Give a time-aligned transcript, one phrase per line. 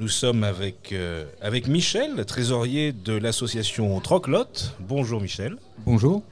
[0.00, 4.76] Nous sommes avec, euh, avec Michel, trésorier de l'association Troclotte.
[4.78, 5.56] Bonjour Michel.
[5.84, 6.22] Bonjour.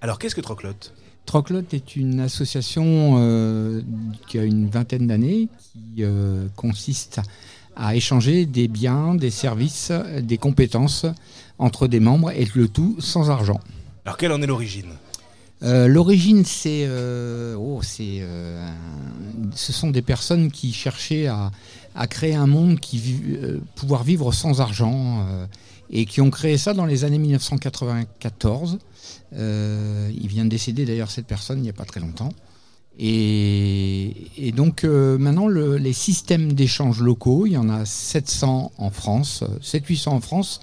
[0.00, 0.94] Alors qu'est-ce que Troclotte
[1.26, 3.82] Troclotte est une association euh,
[4.26, 7.20] qui a une vingtaine d'années qui euh, consiste
[7.76, 9.92] à échanger des biens, des services,
[10.22, 11.04] des compétences
[11.58, 13.60] entre des membres et le tout sans argent.
[14.06, 14.92] Alors quelle en est l'origine?
[15.62, 18.66] Euh, L'origine, c'est, euh, oh, c'est, euh,
[19.54, 21.50] ce sont des personnes qui cherchaient à,
[22.08, 23.02] créer un monde qui
[23.74, 25.26] pouvoir vivre sans argent
[25.90, 28.78] et qui ont créé ça dans les années 1994.
[29.34, 32.30] Euh, il vient de décéder d'ailleurs cette personne il n'y a pas très longtemps.
[32.98, 38.72] Et, et donc euh, maintenant, le- les systèmes d'échange locaux, il y en a 700
[38.76, 40.60] en France, 700-800 en France.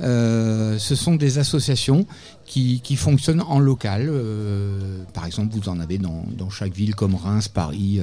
[0.00, 2.06] Euh, ce sont des associations
[2.46, 4.08] qui, qui fonctionnent en local.
[4.10, 8.00] Euh, par exemple, vous en avez dans, dans chaque ville comme Reims, Paris,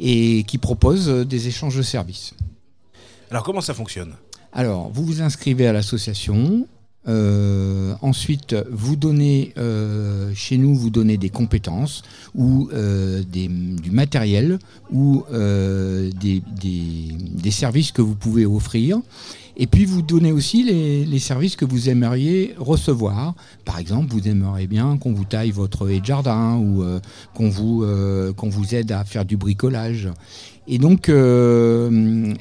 [0.00, 2.34] et qui proposent des échanges de services.
[3.30, 4.14] Alors comment ça fonctionne?
[4.52, 6.66] Alors, vous vous inscrivez à l'association.
[7.08, 12.02] Euh, ensuite, vous donnez euh, chez nous, vous donnez des compétences
[12.34, 14.58] ou euh, des- du matériel
[14.92, 16.42] ou des,
[17.50, 19.00] services que vous pouvez offrir.
[19.60, 23.34] Et puis vous donnez aussi les, services que vous aimeriez recevoir.
[23.64, 26.84] Par exemple, vous aimeriez bien qu'on vous taille votre haie de jardin ou
[27.34, 27.84] qu'on vous,
[28.74, 30.08] aide à faire du bricolage.
[30.68, 31.10] Et donc,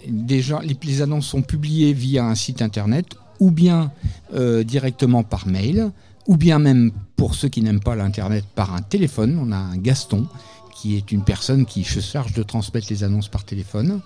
[0.07, 3.91] déjà, les annonces sont publiées via un site internet ou bien
[4.33, 5.91] euh, directement par mail,
[6.27, 9.39] ou bien même pour ceux qui n'aiment pas l'internet par un téléphone.
[9.41, 10.27] On a un Gaston
[10.75, 14.01] qui est une personne qui se charge de transmettre les annonces par téléphone.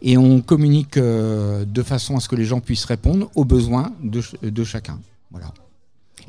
[0.00, 3.92] Et on communique euh, de façon à ce que les gens puissent répondre aux besoins
[4.02, 5.00] de, de chacun.
[5.30, 5.52] Voilà.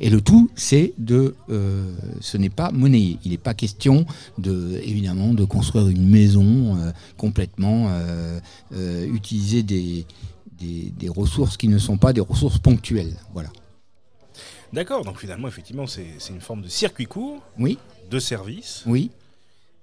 [0.00, 3.18] Et le tout, c'est de, euh, ce n'est pas monnayé.
[3.24, 4.06] Il n'est pas question
[4.38, 6.78] de, évidemment, de construire une maison
[7.16, 7.90] complètement,
[9.12, 10.06] utiliser des,
[10.60, 13.16] des, des ressources qui ne sont pas des ressources ponctuelles.
[13.32, 13.48] Voilà.
[14.72, 17.78] D'accord, donc finalement effectivement c'est une forme de circuit court, Oui,
[18.10, 18.82] de service.
[18.86, 19.10] oui.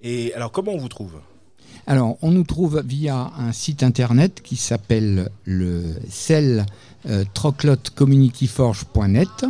[0.01, 1.19] Et alors comment on vous trouve?
[1.87, 6.65] Alors, on nous trouve via un site internet qui s'appelle le cell
[7.07, 9.45] euh, troclotcommunityforge.net.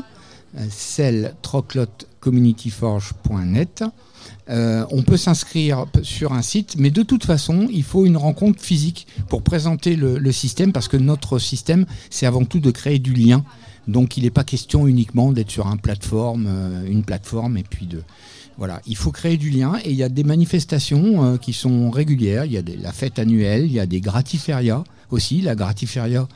[2.31, 3.83] troclotcommunityforge.net.
[4.49, 8.61] Euh, on peut s'inscrire sur un site, mais de toute façon, il faut une rencontre
[8.61, 12.99] physique pour présenter le, le système, parce que notre système, c'est avant tout de créer
[12.99, 13.43] du lien.
[13.87, 17.85] Donc, il n'est pas question uniquement d'être sur un plateforme, euh, une plateforme, et puis
[17.87, 18.01] de,
[18.57, 21.89] voilà, il faut créer du lien et il y a des manifestations euh, qui sont
[21.89, 22.43] régulières.
[22.45, 25.41] Il y a des- la fête annuelle, il y a des gratiférias aussi.
[25.41, 26.27] La gratiféria,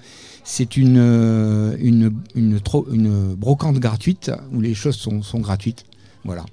[0.44, 5.85] c'est une, euh, une, une, brocante gratuite où les choses sont, sont gratuites.
[6.24, 6.46] Voilà.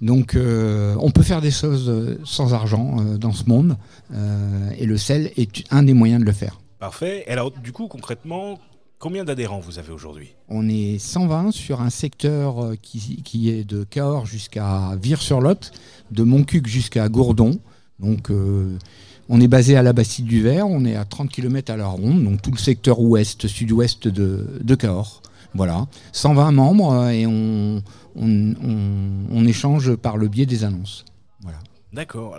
[0.00, 3.76] Donc euh, on peut faire des choses euh, sans argent euh, dans ce monde
[4.12, 6.60] euh, et le sel est un des moyens de le faire.
[6.78, 7.24] Parfait.
[7.26, 8.58] Et alors du coup concrètement,
[8.98, 10.34] combien d'adhérents vous avez aujourd'hui?
[10.48, 15.72] On est 120 sur un secteur qui, qui est de Cahors jusqu'à Vire-sur-Lot,
[16.10, 17.58] de Montcuq jusqu'à Gourdon.
[17.98, 18.30] Donc
[19.28, 21.86] on est basé à la Bastide du Vert, on est à 30 km à la
[21.86, 25.22] ronde, donc tout le secteur ouest, sud-ouest de, Cahors.
[25.54, 27.82] Voilà, 120 membres euh, et on,
[29.46, 31.04] échange par le biais des annonces.
[31.40, 31.58] Voilà.
[31.92, 32.36] D'accord.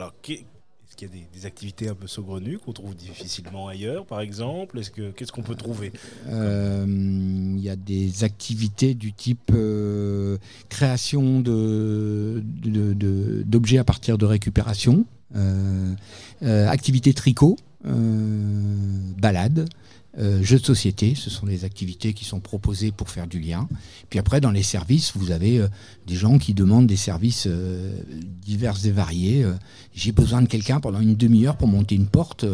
[0.97, 4.79] Qu'il y a des, activités un peu saugrenues qu'on trouve difficilement ailleurs par exemple?
[4.79, 5.93] Est-ce que Qu'est-ce qu'on peut trouver?
[6.27, 10.37] Euh, Il y a des activités du type euh,
[10.69, 12.43] création de-
[13.45, 15.05] d'objets à partir de récupération,
[15.35, 15.93] euh,
[16.41, 17.55] activités tricot,
[19.21, 19.69] balade,
[20.19, 21.13] euh, jeux de société.
[21.15, 23.67] Ce sont des activités qui sont proposées pour faire du lien.
[24.09, 25.67] Puis après, dans les services, vous avez euh,
[26.07, 27.91] des gens qui demandent des services euh,
[28.45, 29.45] divers et variés.
[29.93, 32.45] J'ai besoin de quelqu'un pendant une demi-heure pour monter une porte.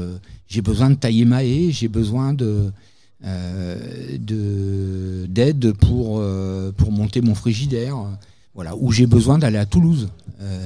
[0.48, 1.72] J'ai besoin de tailler ma haie.
[1.72, 2.72] J'ai besoin de
[3.22, 6.20] de- d'aide pour,
[6.92, 7.96] monter mon frigidaire.
[8.54, 10.10] Voilà, ou j'ai besoin d'aller à Toulouse.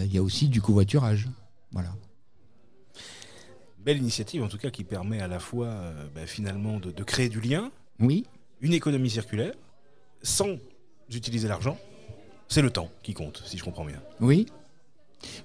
[0.05, 1.27] Il y a aussi du covoiturage.
[1.71, 1.89] Voilà.
[3.87, 7.03] Belle initiative en tout cas qui permet à la fois euh, bah, finalement de, de
[7.03, 8.25] créer du lien, Oui,
[8.59, 9.53] une économie circulaire,
[10.21, 10.57] sans
[11.09, 11.77] utiliser l'argent.
[12.49, 14.01] C'est le temps qui compte, si je comprends bien.
[14.19, 14.45] oui.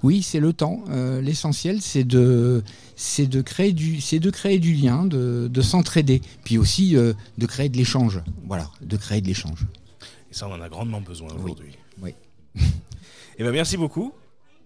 [0.03, 0.85] Oui, c'est le temps.
[0.91, 2.63] Euh, L'essentiel, c'est de,
[2.95, 7.15] c'est de créer du, c'est de créer du lien, de, de s'entraider, puis aussi euh,
[7.39, 8.21] de créer de l'échange.
[8.45, 9.65] Voilà, de créer de l'échange.
[10.31, 11.79] Et ça, on en a grandement besoin Oui, aujourd'hui.
[12.03, 12.15] oui.
[13.39, 14.13] Eh ben, merci beaucoup.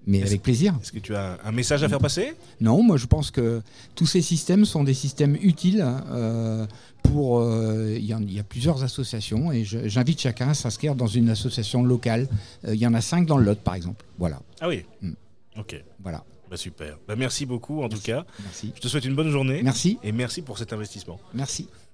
[0.07, 0.75] Mais avec plaisir.
[0.81, 2.35] Est-ce que tu as un message à faire passer?
[2.61, 3.61] Non, moi je pense que
[3.95, 6.65] tous ces systèmes sont des systèmes utiles euh,
[7.03, 7.41] pour.
[7.41, 12.29] euh, Il y, a plusieurs associations et j'invite chacun à s'inscrire dans une association locale.
[12.67, 14.05] Euh, Il y en a cinq dans le Lot, par exemple.
[14.19, 14.85] Voilà, Ah oui?
[15.03, 15.13] Hmm.
[15.59, 15.83] Ok.
[16.03, 16.23] voilà.
[16.49, 16.97] Bah, super.
[17.09, 18.25] Bah, merci beaucoup en tout cas.
[18.45, 18.73] Merci.
[18.77, 19.99] Je te souhaite une bonne journée Merci.
[20.05, 21.19] et merci pour cet investissement.
[21.35, 21.67] Merci.